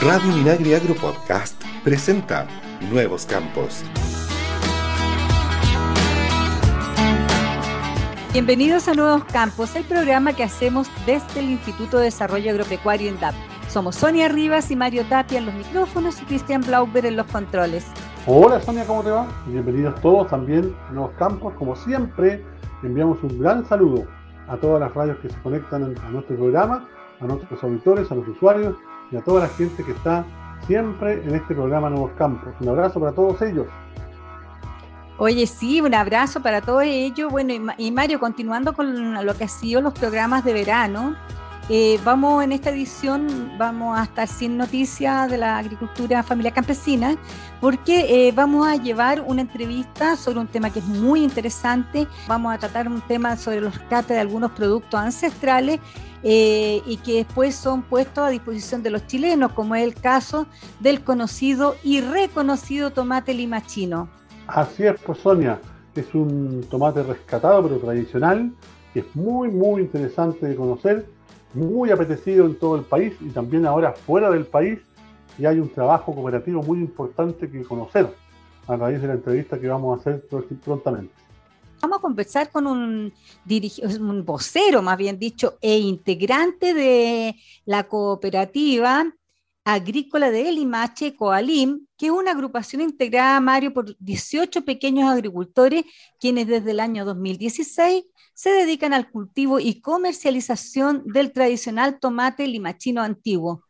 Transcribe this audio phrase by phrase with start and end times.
[0.00, 2.46] Radio Minagri Agro Podcast presenta
[2.88, 3.82] Nuevos Campos.
[8.32, 13.34] Bienvenidos a Nuevos Campos, el programa que hacemos desde el Instituto de Desarrollo Agropecuario INDAP.
[13.68, 17.84] Somos Sonia Rivas y Mario Tapia en los micrófonos y Cristian Blauber en los controles.
[18.24, 19.26] Hola Sonia, ¿cómo te va?
[19.46, 21.54] Bienvenidos todos también a Nuevos Campos.
[21.54, 22.44] Como siempre,
[22.84, 24.06] enviamos un gran saludo
[24.46, 26.88] a todas las radios que se conectan a nuestro programa,
[27.20, 28.76] a nuestros auditores, a los usuarios
[29.10, 30.24] y a toda la gente que está
[30.66, 32.52] siempre en este programa Nuevos Campos.
[32.60, 33.66] Un abrazo para todos ellos.
[35.18, 37.30] Oye, sí, un abrazo para todos ellos.
[37.30, 41.16] Bueno, y Mario, continuando con lo que ha sido los programas de verano,
[41.70, 47.16] eh, vamos en esta edición, vamos a estar sin noticias de la agricultura familiar campesina,
[47.60, 52.06] porque eh, vamos a llevar una entrevista sobre un tema que es muy interesante.
[52.26, 55.80] Vamos a tratar un tema sobre los rescates de algunos productos ancestrales
[56.22, 60.46] eh, y que después son puestos a disposición de los chilenos, como es el caso
[60.80, 64.08] del conocido y reconocido tomate limachino.
[64.46, 65.60] Así es, pues Sonia,
[65.94, 68.52] es un tomate rescatado pero tradicional,
[68.92, 71.06] que es muy, muy interesante de conocer,
[71.54, 74.78] muy apetecido en todo el país y también ahora fuera del país,
[75.38, 78.12] y hay un trabajo cooperativo muy importante que conocer
[78.66, 80.24] a raíz de la entrevista que vamos a hacer
[80.64, 81.12] prontamente.
[81.80, 83.12] Vamos a conversar con un,
[84.24, 89.06] vocero, más bien dicho, e integrante de la cooperativa
[89.64, 95.84] agrícola de Limache, Coalim, que es una agrupación integrada, Mario, por 18 pequeños agricultores,
[96.18, 103.02] quienes desde el año 2016 se dedican al cultivo y comercialización del tradicional tomate limachino
[103.02, 103.62] antiguo.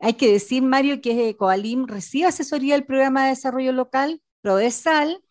[0.00, 5.22] Hay que decir, Mario, que Coalim recibe asesoría del Programa de Desarrollo Local, PRODESAL,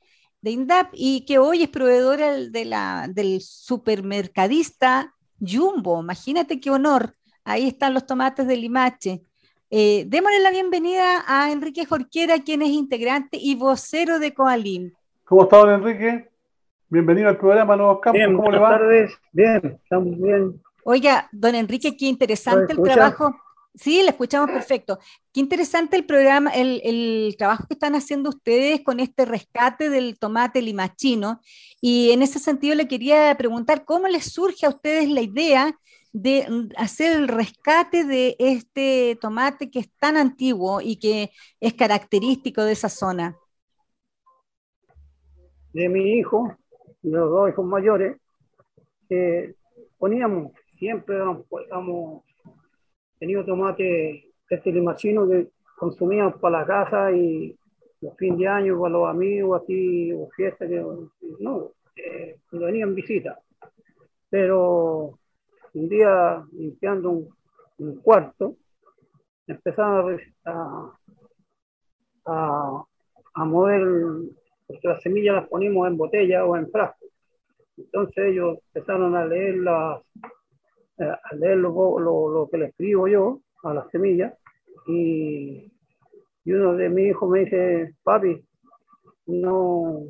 [0.46, 6.00] de INDAP y que hoy es proveedora de la, del supermercadista Jumbo.
[6.00, 7.16] Imagínate qué honor.
[7.44, 9.24] Ahí están los tomates de Limache.
[9.72, 14.92] Eh, démosle la bienvenida a Enrique Jorquera, quien es integrante y vocero de Coalim.
[15.24, 16.30] ¿Cómo está, don Enrique?
[16.90, 18.20] Bienvenido al programa Nuevos Campos.
[18.20, 18.70] Bien, ¿Cómo le va?
[18.70, 19.18] tardes.
[19.32, 20.62] Bien, estamos bien.
[20.84, 23.36] Oiga, don Enrique, qué interesante el trabajo
[23.76, 25.00] Sí, le escuchamos perfecto.
[25.34, 30.62] Qué interesante el programa, el, trabajo que están haciendo ustedes con este rescate del tomate
[30.62, 31.42] limachino.
[31.82, 35.78] Y en ese sentido le quería preguntar cómo les surge a ustedes la idea
[36.14, 36.48] de
[36.78, 42.72] hacer el rescate de este tomate que es tan antiguo y que es característico de
[42.72, 43.38] esa zona.
[45.74, 46.56] De mi hijo,
[47.02, 48.16] los dos hijos mayores,
[49.98, 52.24] poníamos, siempre éramos
[53.20, 57.58] tenido tomate este limachino que consumíamos para la casa y
[58.02, 60.86] los fines de año para los amigos, así, o fiestas, que
[61.40, 63.40] no, eh, venían visita.
[64.30, 65.18] Pero
[65.74, 67.28] un día limpiando
[67.78, 68.56] un, cuarto,
[69.48, 70.98] empezaron a,
[72.26, 72.86] a,
[73.34, 73.82] a, mover,
[74.68, 77.06] porque las semillas las ponemos en botella o en frasco.
[77.78, 80.02] Entonces ellos empezaron a leer las,
[80.98, 84.34] eh, a leer lo, que le escribo yo a las semillas
[84.88, 85.72] y,
[86.46, 88.42] y uno de mis hijos me dice, papi,
[89.26, 90.04] no,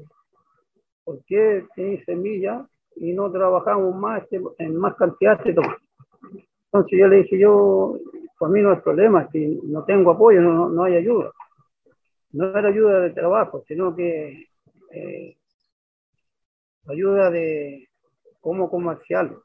[1.03, 5.51] ¿por qué tenéis semillas y no trabajamos más este, en más cantidad de?
[5.51, 7.97] Entonces yo le dije, yo,
[8.38, 11.31] por mí no hay problema, si no tengo apoyo, no, no hay ayuda.
[12.34, 14.47] No era ayuda de trabajo, sino que
[14.91, 15.38] eh,
[16.88, 17.88] ayuda de
[18.41, 19.38] cómo comercial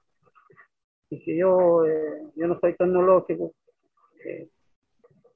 [1.10, 3.52] y yo, eh, yo no soy tecnológico.
[4.24, 4.48] Eh,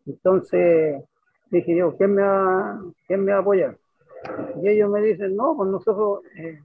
[0.06, 1.02] entonces
[1.50, 3.76] dije yo, ¿quién me, va, ¿quién me va a apoyar?
[4.62, 6.60] Y ellos me dicen, no, pues nosotros, eh,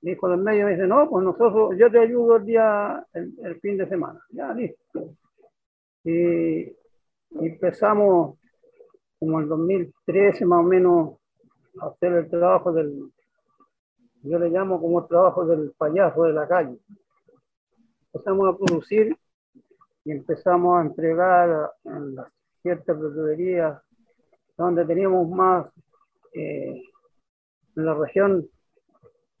[0.00, 3.60] mi hijo del medio me dice, no, pues nosotros, yo te ayudo el día, el,
[3.60, 4.20] fin de semana.
[4.30, 5.14] Ya, listo.
[6.04, 6.72] Y,
[7.40, 8.38] empezamos
[9.18, 11.18] como el 2013 más o menos
[11.80, 13.10] a hacer el trabajo del,
[14.22, 16.78] yo le llamo como el trabajo del payaso de la calle
[18.12, 19.16] empezamos a producir
[20.04, 22.28] y empezamos a entregar en las
[22.60, 23.80] ciertas verdulerías
[24.56, 25.66] donde teníamos más,
[26.34, 26.82] eh,
[27.76, 28.46] en la región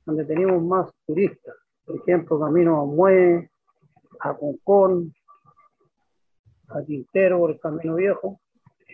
[0.04, 1.54] donde teníamos más turistas,
[1.84, 3.50] por ejemplo, Camino a Mue,
[4.20, 5.12] a Concón,
[6.68, 8.40] a Quintero, por el Camino Viejo,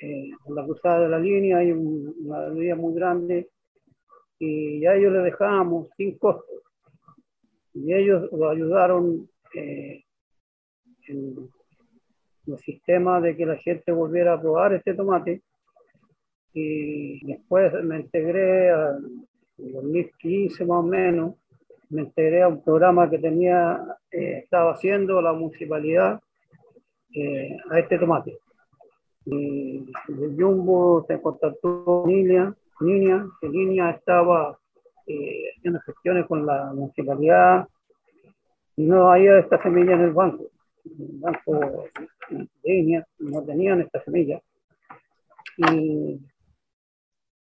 [0.00, 3.50] eh, en la cruzada de la línea hay una verdulería muy grande
[4.38, 6.44] y a ellos les dejábamos sin costo.
[7.74, 10.04] Y ellos lo ayudaron eh,
[11.08, 11.50] el,
[12.64, 15.42] sistema de que la gente volviera a probar este tomate.
[16.54, 21.34] Y después me integré en 2015 más o menos,
[21.90, 23.78] me integré a un programa que tenía,
[24.10, 26.20] eh, estaba haciendo la municipalidad
[27.14, 28.38] eh, a este tomate.
[29.26, 34.58] y de Jumbo se contactó Niña, Niña, que Niña estaba
[35.06, 37.66] eh, haciendo gestiones con la municipalidad
[38.78, 40.50] no había esta semilla en el banco.
[40.84, 41.84] el banco
[42.30, 44.40] de Niña no tenían esta semilla.
[45.56, 46.20] Y,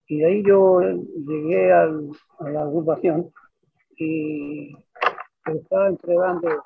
[0.08, 2.10] y de ahí yo llegué al,
[2.40, 3.32] a la agrupación
[3.98, 4.76] y
[5.46, 6.64] estaba entregando.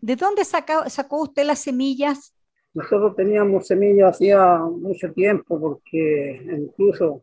[0.00, 2.32] ¿De dónde sacó, sacó usted las semillas?
[2.72, 7.22] Nosotros teníamos semillas hacía mucho tiempo porque incluso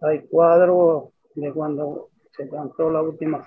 [0.00, 3.44] hay cuadros de cuando se plantó la última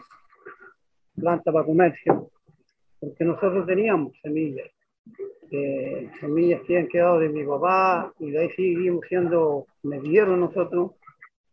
[1.16, 2.30] planta para comercio,
[3.00, 4.70] porque nosotros teníamos semillas,
[6.20, 10.92] semillas que han quedado de mi papá y de ahí seguimos siendo, me dieron nosotros,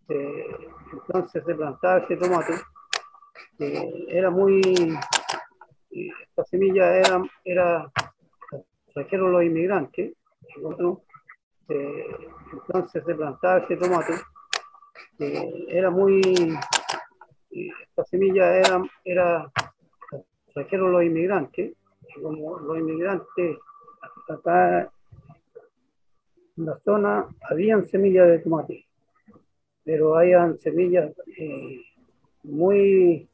[0.09, 0.47] eh,
[0.93, 2.55] entonces de plantar ese tomate,
[4.09, 4.61] era muy,
[5.91, 7.93] esta semilla era, era
[8.93, 10.15] trajeron los inmigrantes,
[11.69, 12.07] eh,
[12.53, 14.15] entonces de plantar ese tomate,
[15.69, 16.21] era muy,
[17.93, 19.53] esta semilla era, era,
[20.55, 21.75] trajeron los inmigrantes,
[22.23, 23.59] como los inmigrantes
[24.31, 24.91] acá
[26.57, 28.87] en la zona habían semillas de tomate,
[29.85, 31.83] pero habían semillas eh,
[32.45, 33.29] muy,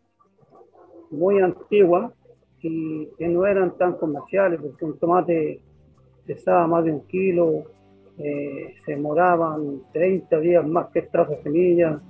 [1.12, 2.12] muy antiguas
[2.60, 5.60] y que no eran tan comerciales, porque un tomate
[6.26, 7.62] pesaba más de un kilo,
[8.18, 12.02] eh, se demoraban 30 días más que estas semillas,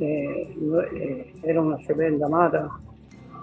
[0.00, 2.70] eh, era una tremenda mata.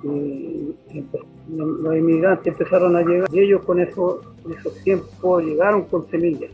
[0.04, 0.76] Y,
[1.12, 4.22] pues, los inmigrantes empezaron a llegar y ellos con eso,
[4.60, 6.52] esos tiempos llegaron con semillas.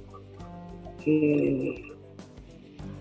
[1.05, 1.89] Y,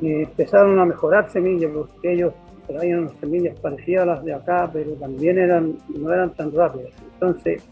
[0.01, 2.35] empezaron a mejorar semillas porque ellos
[2.67, 6.91] traían semillas parecidas a las de acá, pero también eran, no eran tan rápidas.
[7.15, 7.63] Entonces,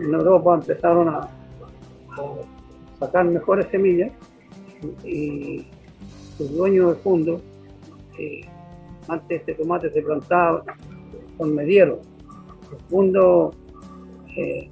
[0.00, 1.28] en Europa empezaron a,
[2.98, 4.10] sacar mejores semillas
[5.04, 5.66] y
[6.38, 7.40] los dueños del fondo,
[8.18, 8.40] eh,
[9.08, 10.64] antes este tomate se plantaba
[11.38, 11.98] con medieros.
[12.70, 13.54] Los fundos,
[14.36, 14.68] eh,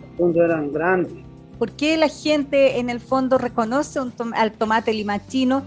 [0.00, 1.12] los fundos eran grandes.
[1.58, 5.64] ¿Por qué la gente en el fondo reconoce un al tomate limachino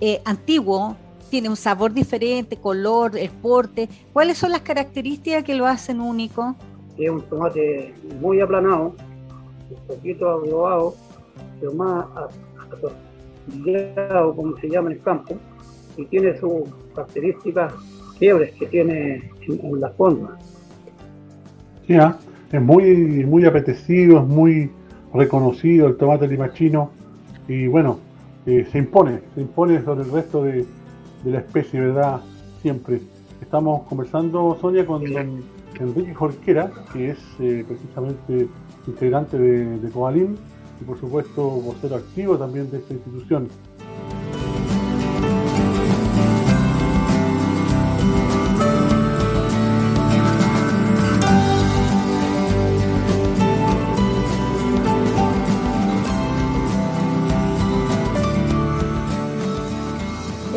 [0.00, 0.96] eh, antiguo,
[1.30, 3.88] tiene un sabor diferente, color, el porte.
[4.12, 6.54] ¿Cuáles son las características que lo hacen único?
[6.96, 8.94] Es un tomate muy aplanado,
[9.70, 10.94] un poquito agrobado,
[11.58, 12.06] pero más
[13.46, 15.36] atornillado, como se llama en el campo,
[15.96, 16.64] y tiene sus
[16.94, 17.72] características
[18.18, 20.38] fiebres que tiene en, la forma.
[21.86, 22.18] Sí, ¿ah?
[22.50, 24.70] es muy, muy apetecido, es muy
[25.12, 26.90] reconocido el tomate limachino
[27.48, 27.98] y bueno,
[28.46, 30.64] eh, se impone, se impone sobre el resto de,
[31.24, 32.20] de la especie, ¿verdad?
[32.62, 33.00] Siempre.
[33.40, 35.42] Estamos conversando, Sonia, con don
[35.80, 38.48] Enrique Jorquera, que es eh, precisamente
[38.86, 40.36] integrante de, de Coalim
[40.80, 43.48] y por supuesto vocero activo también de esta institución.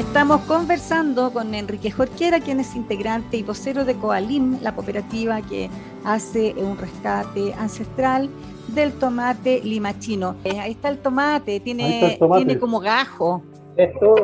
[0.08, 5.70] Estamos conversando con Enrique Jorquera, quien es integrante y vocero de Coalim, la cooperativa que
[6.06, 8.30] hace un rescate ancestral
[8.70, 10.38] del tomate limachino.
[10.44, 13.44] Eh, ahí está el tomate, tiene, tiene como gajo.
[13.76, 14.16] Esto,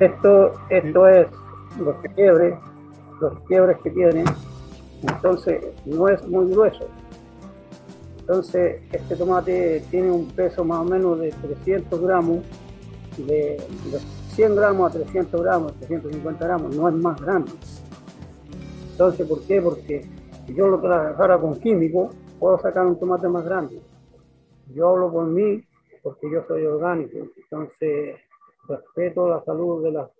[0.00, 1.26] esto, esto es
[1.78, 2.58] los quiebres,
[3.20, 4.24] los quiebres que tiene,
[5.02, 6.86] entonces no es muy grueso.
[8.18, 12.40] Entonces, este tomate tiene un peso más o menos de 300 gramos
[13.16, 13.56] de,
[13.90, 17.52] de 100 gramos a 300 gramos, 350 gramos, no es más grande.
[18.90, 19.62] Entonces, ¿por qué?
[19.62, 20.02] Porque
[20.46, 23.80] si yo lo trabajara con químicos, puedo sacar un tomate más grande.
[24.74, 25.64] Yo hablo por mí
[26.02, 28.16] porque yo soy orgánico, entonces
[28.68, 30.10] respeto la salud de, la,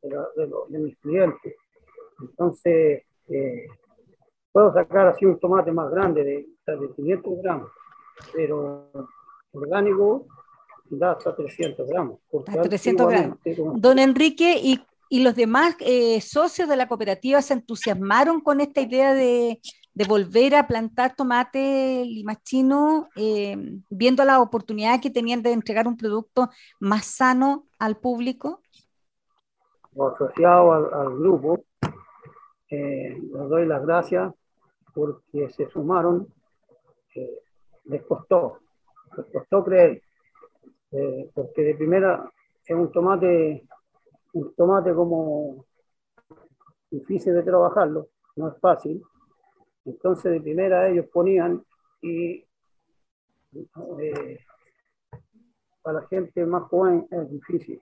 [0.00, 1.56] de, mis clientes.
[2.22, 3.66] Entonces, eh,
[4.50, 7.70] puedo sacar así un tomate más grande de, de 500 gramos,
[8.32, 8.88] pero
[9.52, 10.24] orgánico
[10.90, 12.18] da hasta 300 gramos.
[12.62, 13.38] 300 gramos.
[13.76, 18.80] Don Enrique, ¿y, y los demás eh, socios de la cooperativa se entusiasmaron con esta
[18.80, 19.60] idea de,
[19.96, 23.56] de volver a plantar tomate limachino, eh,
[23.88, 26.50] viendo la oportunidad que tenían de entregar un producto
[26.80, 28.60] más sano al público?
[29.98, 31.64] Asociado al, al grupo,
[32.68, 34.34] eh, les doy las gracias
[34.92, 36.26] porque se sumaron,
[37.14, 37.38] eh,
[37.84, 38.58] les costó,
[39.16, 40.02] les costó creer,
[40.92, 42.30] eh, porque de primera
[42.64, 43.66] es un tomate,
[44.32, 45.64] un tomate como
[46.90, 49.02] difícil de trabajarlo, no es fácil.
[49.84, 51.62] Entonces de primera ellos ponían
[52.02, 52.44] y
[54.00, 54.38] eh,
[55.82, 57.80] para la gente más joven es difícil.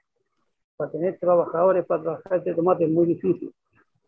[0.77, 3.55] Para tener trabajadores para trabajar este tomate es muy difícil.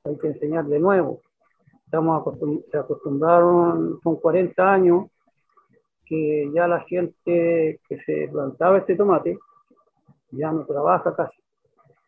[0.05, 1.21] Hay que enseñar de nuevo.
[1.85, 2.37] Estamos
[2.71, 5.07] se acostumbraron, son 40 años
[6.07, 9.39] que ya la gente que se plantaba este tomate
[10.31, 11.43] ya no trabaja casi.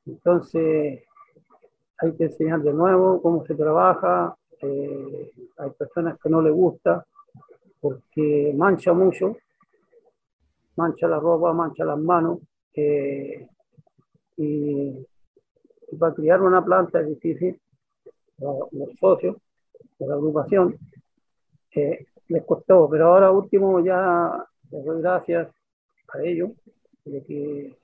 [0.07, 1.03] Entonces,
[1.99, 4.37] hay que enseñar de nuevo cómo se trabaja.
[4.61, 7.05] Eh, hay personas que no les gusta
[7.81, 9.37] porque mancha mucho,
[10.77, 12.39] mancha la ropa, mancha las manos.
[12.75, 13.47] Eh,
[14.37, 15.07] y,
[15.99, 17.61] para criar una planta es difícil.
[18.39, 18.69] Los,
[19.01, 19.37] socios
[19.99, 20.79] de la agrupación
[21.75, 25.49] eh, les costó, pero ahora último ya les doy gracias
[26.09, 26.51] a ellos
[27.05, 27.77] de que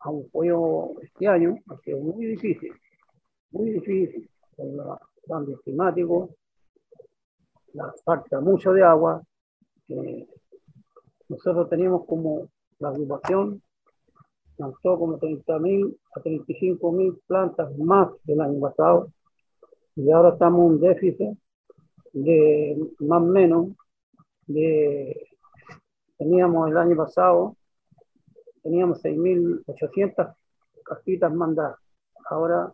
[0.00, 2.72] a un pollo este año ha sido muy difícil,
[3.50, 6.30] muy difícil, con los cambios climáticos,
[7.74, 9.22] la falta mucho de agua.
[11.28, 13.62] nosotros teníamos como la agrupación
[14.58, 19.12] lanzó como 30.000 a 35.000 plantas más del año pasado
[19.96, 21.38] y ahora estamos en un déficit
[22.12, 23.68] de más o menos
[24.46, 25.28] de
[26.18, 27.56] teníamos el año pasado
[28.62, 30.34] teníamos 6.800
[30.84, 31.78] cajitas mandadas.
[32.30, 32.72] Ahora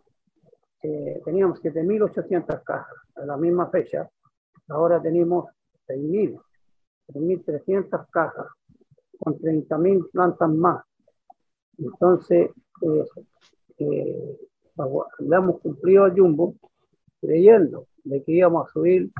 [0.83, 4.09] eh, teníamos 7.800 cajas a la misma fecha.
[4.69, 5.45] Ahora tenemos
[5.87, 6.39] 6.000,
[7.07, 8.47] 3.300 cajas
[9.17, 10.83] con 30.000 plantas más.
[11.77, 13.05] Entonces, eh,
[13.79, 14.37] eh,
[15.19, 16.55] le hemos cumplido a Jumbo
[17.19, 19.11] creyendo de que íbamos a subir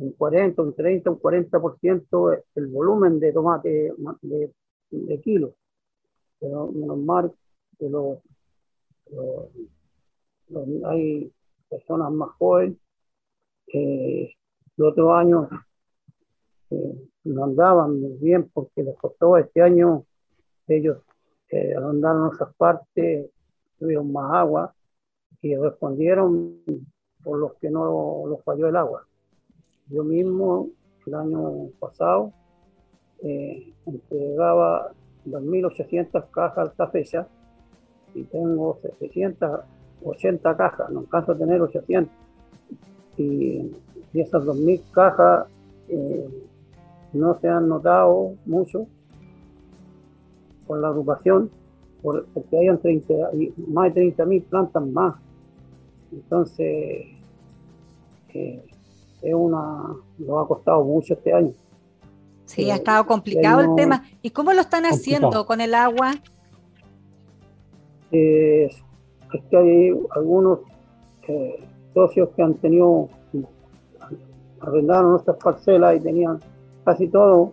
[0.00, 3.92] un 40, un 30, un 40% el volumen de tomate
[4.22, 4.50] de,
[4.90, 5.52] de kilos
[6.40, 7.32] pero normal
[7.78, 8.18] que los,
[10.86, 11.32] hay
[11.68, 12.78] personas más jóvenes
[13.66, 14.34] que
[14.76, 15.48] los otros años
[16.70, 20.04] eh, no andaban muy bien porque les costó este año
[20.66, 20.98] ellos
[21.50, 23.30] eh, andaron esas partes
[23.78, 24.74] tuvieron más agua
[25.42, 26.62] y respondieron
[27.22, 29.06] por los que no los falló el agua.
[29.90, 30.68] Yo mismo
[31.06, 32.32] el año pasado
[33.22, 34.92] eh, entregaba
[35.26, 37.26] 2.800 cajas a esta fecha
[38.14, 42.12] y tengo 780 cajas, no alcanzo a tener 800.
[43.16, 43.70] Y,
[44.12, 45.46] esas 2.000 cajas
[45.88, 46.28] eh,
[47.12, 48.88] no se han notado mucho
[50.66, 51.48] por la agrupación,
[52.02, 53.14] porque hay 30,
[53.68, 55.14] más de 30.000 plantas más.
[56.10, 57.06] Entonces,
[58.34, 58.64] eh,
[59.22, 61.52] es una, lo ha costado mucho este año.
[62.46, 64.04] Sí, ha estado complicado el tema.
[64.22, 66.12] ¿Y cómo lo están haciendo con el agua?
[68.12, 70.60] es que hay algunos
[71.28, 73.08] eh, socios que han tenido,
[74.60, 76.40] arrendaron nuestras parcelas y tenían
[76.84, 77.52] casi todo,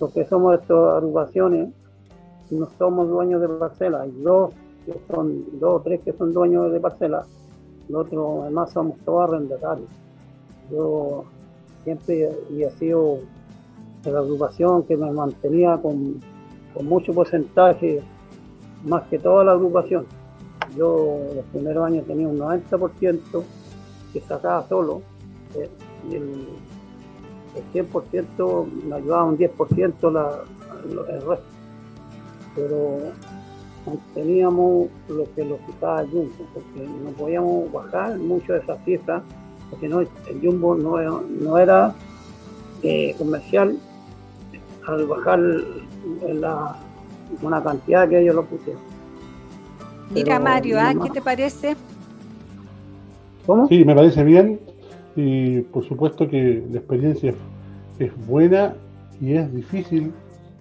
[0.00, 1.70] lo que somos estas agrupaciones,
[2.50, 4.52] no somos dueños de parcelas, hay dos
[4.84, 7.26] que son, dos o tres que son dueños de parcelas,
[7.88, 9.88] los otros además somos todos arrendatarios.
[10.70, 11.24] Yo
[11.84, 13.18] siempre he sido
[14.02, 16.20] de la agrupación que me mantenía con,
[16.82, 18.00] mucho porcentaje,
[18.84, 20.06] más que toda la agrupación.
[20.76, 23.42] Yo los primeros años tenía un 90%
[24.12, 25.02] que sacaba solo,
[25.56, 25.68] eh,
[26.08, 26.46] y el,
[27.74, 30.44] 100% me ayudaba un 10% la,
[30.84, 31.46] el resto.
[32.54, 32.98] Pero
[34.14, 39.22] teníamos lo que lo quitaba el Jumbo, porque no podíamos bajar mucho de esa cifra,
[39.70, 40.08] porque no, el
[40.42, 41.94] Jumbo no, no era
[42.82, 43.76] eh, comercial
[44.86, 45.38] al bajar
[46.26, 46.76] la,
[47.42, 48.80] una cantidad que ellos lo pusieron.
[50.10, 50.94] Mira, Mario, ¿ah?
[51.02, 51.76] ¿qué te parece?
[53.46, 53.68] ¿Cómo?
[53.68, 54.58] Sí, me parece bien
[55.16, 57.34] y por supuesto que la experiencia
[57.98, 58.74] es, buena
[59.20, 60.12] y es difícil.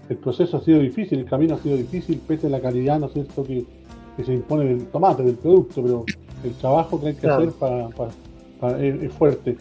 [0.10, 3.08] El proceso ha sido difícil, el camino ha sido difícil, pese a la calidad, ¿no
[3.08, 3.66] es cierto?, que,
[4.24, 6.06] se impone del tomate, del producto, pero
[6.44, 7.88] el trabajo que hay que hacer para,
[8.80, 9.58] es fuerte.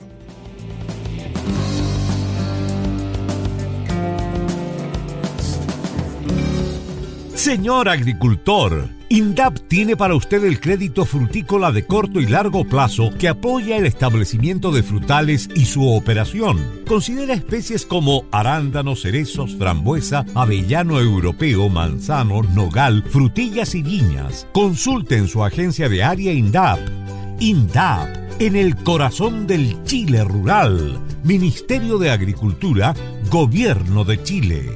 [7.46, 13.28] Señor agricultor, INDAP tiene para usted el crédito frutícola de corto y largo plazo que
[13.28, 16.58] apoya el establecimiento de frutales y su operación.
[16.88, 24.48] Considera especies como arándanos, cerezos, frambuesa, avellano europeo, manzano, nogal, frutillas y viñas.
[24.52, 27.05] Consulte en su agencia de área INDAP.
[27.38, 30.99] INDAP, en el corazón del Chile rural.
[31.23, 32.95] Ministerio de Agricultura,
[33.31, 34.73] Gobierno de Chile.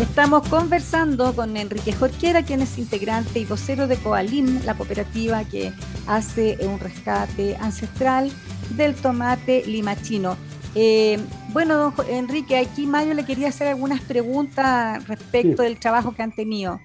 [0.00, 5.72] Estamos conversando con Enrique Jorquera, quien es integrante y vocero de Coalim, la cooperativa que
[6.06, 8.32] hace un rescate ancestral
[8.70, 10.36] del tomate limachino.
[10.80, 11.18] Eh,
[11.52, 16.32] bueno, don Enrique, aquí Mario le quería hacer algunas preguntas respecto del trabajo que han
[16.32, 16.78] tenido.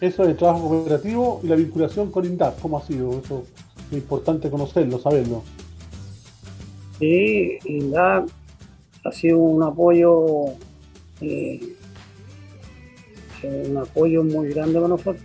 [0.00, 3.20] Eso del trabajo cooperativo y la vinculación con INDAP, ¿cómo ha sido?
[3.20, 3.44] Eso
[3.88, 5.44] es importante conocerlo, saberlo.
[6.98, 8.28] Sí, INDAP
[9.04, 10.46] ha sido un apoyo
[11.20, 11.60] eh,
[13.44, 15.22] un apoyo muy grande para nosotros.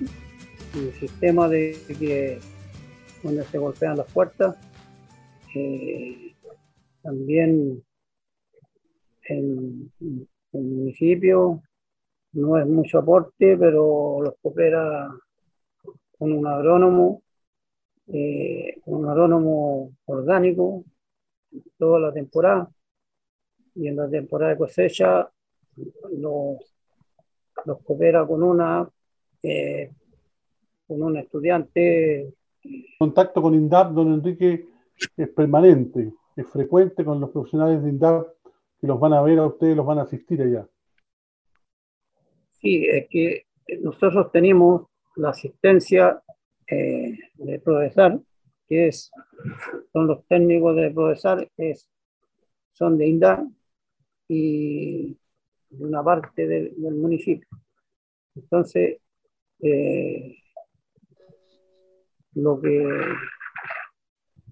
[0.75, 2.39] El sistema de que
[3.23, 4.55] donde se golpean las puertas.
[5.55, 6.30] Eh,
[7.01, 7.83] también
[9.23, 10.27] en, el
[10.63, 11.61] municipio
[12.33, 15.09] no es mucho aporte, pero los coopera
[16.17, 17.23] con un agrónomo,
[18.07, 20.83] eh, un agrónomo orgánico
[21.77, 22.69] toda la temporada.
[23.75, 25.29] Y en la temporada de cosecha
[26.11, 26.57] los
[27.65, 28.87] los coopera con una,
[29.43, 29.91] eh,
[30.87, 32.33] con un estudiante.
[32.97, 34.67] contacto con INDAP, don Enrique,
[35.17, 38.27] es permanente, es frecuente con los profesionales de INDAP
[38.79, 40.67] que los van a ver a ustedes, los van a asistir allá.
[42.59, 43.45] Sí, es que
[43.81, 46.21] nosotros tenemos la asistencia
[46.67, 48.19] eh, de Prodesar,
[48.67, 49.11] que es,
[49.91, 51.89] son los técnicos de Prodesar, es,
[52.71, 53.45] son de INDAP,
[54.33, 55.17] y
[55.69, 57.49] de una parte del, municipio.
[58.33, 59.01] Entonces,
[59.59, 60.37] eh,
[62.35, 62.87] lo que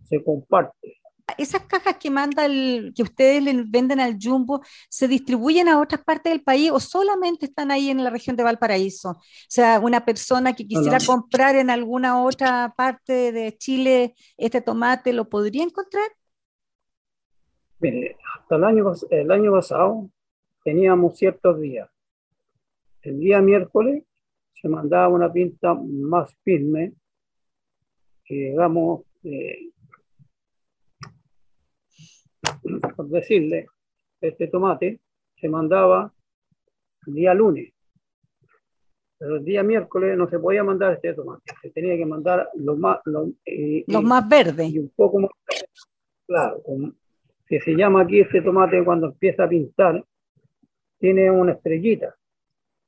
[0.03, 0.98] se comparte.
[1.37, 6.03] Esas cajas que manda el, que ustedes le venden al Jumbo, ¿se distribuyen a otras
[6.03, 9.11] partes del país o solamente están ahí en la región de Valparaíso?
[9.11, 15.13] O sea, una persona que quisiera comprar en alguna otra parte de Chile este tomate,
[15.13, 16.09] ¿lo podría encontrar?
[17.79, 20.09] Hasta el año, el año pasado
[20.63, 21.89] teníamos ciertos días.
[23.01, 24.03] El día miércoles
[24.53, 26.93] se mandaba una pinta más firme,
[28.25, 29.69] que digamos, eh,
[32.95, 33.67] por decirle,
[34.21, 34.99] este tomate
[35.39, 36.11] se mandaba
[37.07, 37.73] el día lunes.
[39.17, 42.77] Pero el día miércoles no se podía mandar este tomate, se tenía que mandar los
[42.77, 44.71] más, los, eh, más verdes.
[44.71, 45.31] Y un poco más,
[46.25, 46.63] claro,
[47.45, 50.03] que se llama aquí este tomate cuando empieza a pintar,
[50.99, 52.15] tiene una estrellita.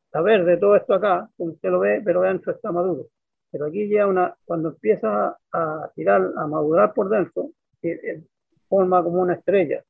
[0.05, 3.07] Está verde todo esto acá, como usted lo ve, pero dentro está maduro.
[3.51, 7.49] Pero aquí ya una, cuando empieza a tirar, a madurar por dentro,
[7.81, 8.23] eh, eh,
[8.71, 9.83] forma como una estrella.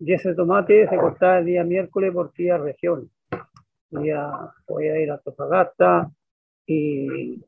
[0.00, 3.08] Y ese tomate se corta el día miércoles por día región.
[3.90, 4.28] Día,
[4.66, 6.10] voy a ir a Tofagasta
[6.66, 7.40] y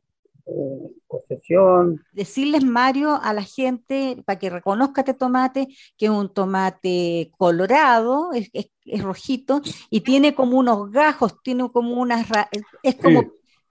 [2.12, 8.30] Decirles, Mario, a la gente, para que reconozca este tomate, que es un tomate colorado,
[8.32, 8.50] es,
[9.02, 12.26] rojito, y tiene como unos gajos, tiene como unas...
[12.82, 13.22] Es como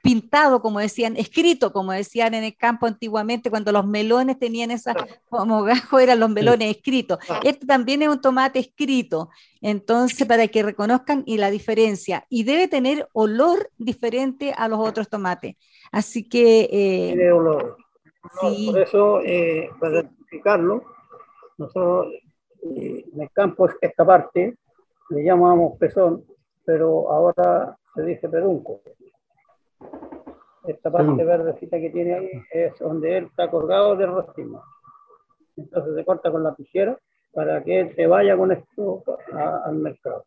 [0.04, 4.94] pintado, como decían, escrito, como decían en el campo antiguamente, cuando los melones tenían esa,
[5.30, 7.20] como gajo eran los melones escritos.
[7.42, 9.30] Este también es un tomate escrito,
[9.62, 12.26] entonces para que reconozcan y la diferencia.
[12.28, 15.56] Y debe tener olor diferente a los otros tomates.
[15.90, 16.64] Así que...
[16.64, 17.78] Eh, Tiene olor.
[18.42, 20.84] Por eso, eh, para identificarlo,
[21.58, 22.08] nosotros
[22.76, 24.58] eh, en el campo esta parte
[25.12, 26.26] le llamamos pezón,
[26.66, 28.82] pero ahora se dice pedunco.
[30.68, 34.64] Esta parte verdecita que tiene ahí es donde él está colgado del rostro.
[35.58, 36.98] Entonces se corta con la tijera
[37.34, 39.04] para que él se vaya con esto
[39.66, 40.26] al mercado.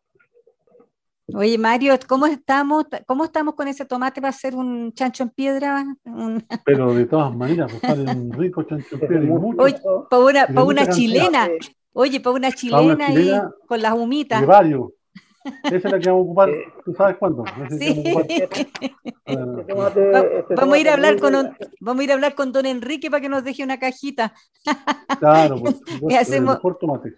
[1.33, 4.21] Oye, Mario, ¿cómo estamos, ¿cómo estamos con ese tomate?
[4.21, 5.83] ¿Va a ser un chancho en piedra?
[6.63, 9.33] Pero de todas maneras, pues un rico chancho en piedra.
[9.57, 9.75] Oye,
[10.09, 11.49] para una, para una chilena.
[11.91, 13.31] Oye, para una chilena, y
[13.67, 14.39] con las humitas.
[14.39, 14.91] De varios.
[15.63, 16.49] Esa es la que vamos a ocupar,
[16.85, 17.43] ¿tú sabes cuándo?
[17.77, 18.03] Sí.
[20.55, 21.33] vamos a ir a hablar con
[21.79, 24.33] vamos a ir a hablar con don Enrique para que nos deje una cajita.
[25.19, 25.75] Claro, pues,
[26.09, 26.59] y, hacemos,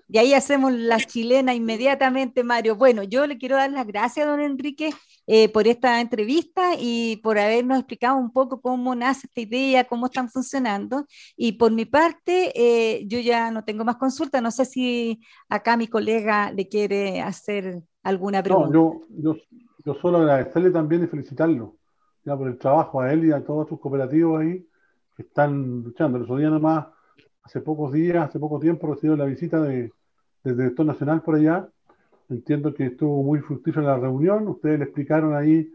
[0.08, 2.78] y ahí hacemos la chilena inmediatamente, Mario.
[2.78, 4.94] Bueno, yo le quiero dar las gracias a don Enrique
[5.28, 10.06] eh, por esta entrevista y por habernos explicado un poco cómo nace esta idea, cómo
[10.06, 11.06] están funcionando.
[11.36, 14.40] Y por mi parte, eh, yo ya no tengo más consulta.
[14.40, 18.70] No sé si acá mi colega le quiere hacer alguna pregunta.
[18.70, 19.36] No, yo,
[19.86, 21.76] yo, solo agradecerle también y felicitarlo
[22.24, 24.68] ya, por el trabajo a él y a todos sus cooperativos ahí
[25.16, 26.18] que están luchando.
[26.18, 26.88] El otro día nomás,
[27.44, 29.92] hace pocos días, hace poco tiempo, recibió la visita de,
[30.44, 31.68] del director nacional por allá.
[32.30, 34.48] Entiendo que estuvo muy fructífera la reunión.
[34.48, 35.72] Ustedes le explicaron ahí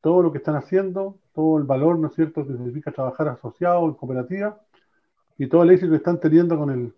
[0.00, 3.84] todo lo que están haciendo, todo el valor, ¿no es cierto?, que significa trabajar asociado
[3.84, 4.60] en cooperativa
[5.38, 6.92] y todo el éxito que están teniendo con el,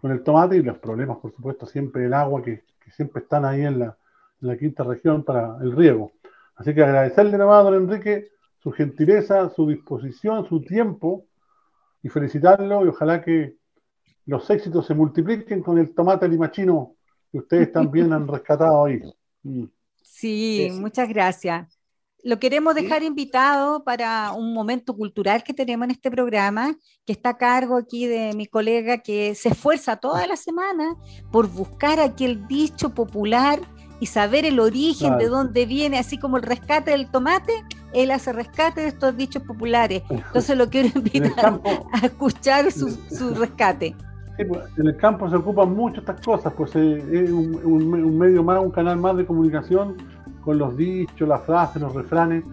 [0.00, 3.44] con el tomate y los problemas, por supuesto, siempre el agua que, que siempre están
[3.44, 3.98] ahí en la,
[4.40, 6.12] en la quinta región para el riego.
[6.56, 8.28] Así que agradecerle nomás a don Enrique
[8.62, 11.26] su gentileza, su disposición, su tiempo
[12.02, 13.56] y felicitarlo y ojalá que
[14.26, 16.96] los éxitos se multipliquen con el tomate limachino
[17.30, 19.00] que ustedes también han rescatado ahí.
[19.42, 19.64] Mm.
[20.02, 21.78] Sí, muchas gracias.
[22.24, 26.74] Lo queremos dejar invitado para un momento cultural que tenemos en este programa,
[27.06, 30.96] que está a cargo aquí de mi colega que se esfuerza toda la semana
[31.30, 33.60] por buscar aquel dicho popular
[34.00, 37.52] y saber el origen de dónde viene, así como el rescate del tomate,
[37.92, 40.02] él hace rescate de estos dichos populares.
[40.10, 41.60] Entonces lo quiero invitar
[41.92, 42.88] a escuchar su,
[43.34, 43.96] rescate.
[44.36, 48.60] Pues, en el campo se ocupan mucho estas cosas, pues eh, es un, medio más,
[48.60, 49.96] un canal más de comunicación
[50.42, 52.44] con los dichos, las frases, los refranes.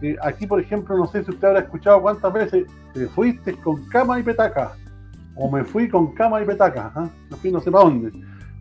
[0.00, 3.84] Eh, aquí, por ejemplo, no sé si usted habrá escuchado cuántas veces te fuiste con
[3.86, 4.74] cama y petaca,
[5.34, 7.08] o me fui con cama y petaca, ¿ah?
[7.30, 8.12] no fui no sé para dónde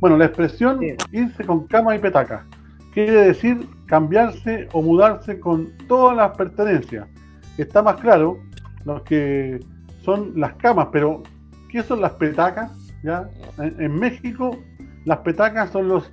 [0.03, 0.81] bueno, la expresión
[1.13, 2.45] irse con cama y petaca
[2.93, 7.07] quiere decir cambiarse o mudarse con todas las pertenencias.
[7.57, 8.37] Está más claro
[8.83, 9.61] lo que
[10.01, 11.23] son las camas, pero
[11.71, 12.69] ¿qué son las petacas?
[13.01, 13.29] ¿Ya?
[13.57, 14.57] En, México,
[15.05, 16.11] las petacas son los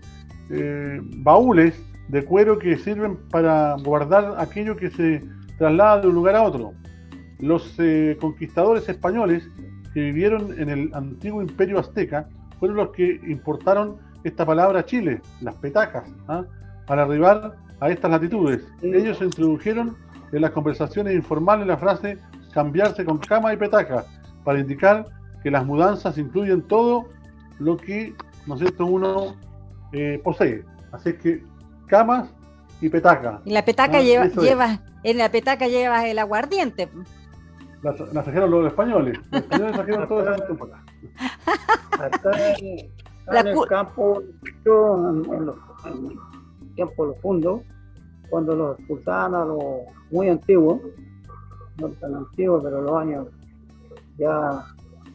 [0.51, 1.75] eh, baúles
[2.07, 5.21] de cuero que sirven para guardar aquello que se
[5.59, 6.75] traslada de un lugar a otro.
[7.41, 9.51] Los eh, conquistadores españoles
[9.93, 12.29] que vivieron en el antiguo imperio azteca
[12.61, 16.45] fueron los que importaron esta palabra a Chile, las petacas, ¿ah?
[16.87, 18.63] para arribar a estas latitudes.
[18.83, 19.97] Ellos introdujeron
[20.31, 22.19] en las conversaciones informales la frase
[22.53, 24.05] cambiarse con cama y petaca,
[24.45, 25.07] para indicar
[25.43, 27.09] que las mudanzas incluyen todo
[27.59, 28.15] lo que,
[28.47, 29.37] ¿no es cierto?, uno
[29.93, 30.65] eh, posee.
[30.93, 31.43] Así que
[31.87, 32.29] camas
[32.81, 33.41] y petaca.
[33.45, 34.01] Y la petaca ¿ah?
[34.03, 36.89] lleva, en la petaca lleva el aguardiente.
[37.83, 39.19] La, trajeron los españoles.
[39.31, 40.83] Los españoles trajeron todo eso para
[41.99, 42.07] acá.
[42.07, 44.23] Acá en, el campo,
[44.65, 45.57] en, los
[46.75, 47.63] tiempos fundos,
[48.29, 49.63] cuando los expulsaban a los
[50.11, 50.81] muy antiguos,
[51.79, 53.27] no tan antiguos, pero los años
[54.19, 54.65] ya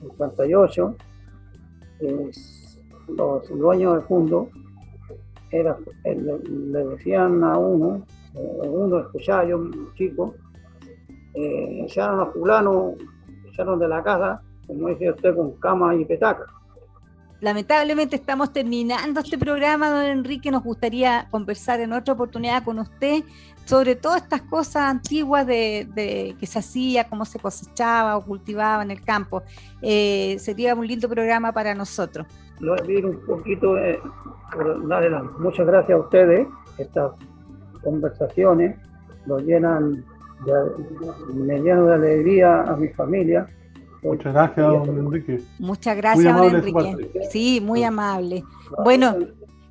[0.01, 0.95] 58,
[3.07, 4.49] los dueños del fondo
[5.51, 10.35] era, eh, le, decían a uno, eh, uno escuchaba yo, un chico,
[11.33, 12.95] echaron a fulano,
[13.47, 16.45] echaron de la casa, como dice usted, con cama y petaca.
[17.41, 20.49] Lamentablemente estamos terminando este programa, don Enrique.
[20.49, 23.23] Nos gustaría conversar en otra oportunidad con usted
[23.65, 28.91] sobre todas estas cosas antiguas de, que se hacía, cómo se cosechaba o cultivaba en
[28.91, 29.43] el campo.
[29.81, 32.25] Eh, sería un lindo programa para nosotros.
[32.59, 33.99] Lo voy a pedir un poquito, eh,
[34.87, 36.47] darle muchas gracias a ustedes.
[36.77, 37.11] Estas
[37.83, 38.77] conversaciones
[39.25, 40.05] nos llenan
[41.33, 43.47] me lleno de alegría a mi familia.
[44.03, 45.41] Muchas gracias, don Enrique.
[45.59, 47.11] Muchas gracias, don Enrique.
[47.31, 48.43] Sí, muy amable.
[48.83, 49.15] Bueno,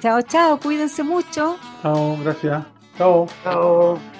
[0.00, 1.56] Chao, chao, cuídense mucho.
[1.82, 2.64] Chao, gracias.
[2.96, 3.26] Chao.
[3.44, 4.19] Chao.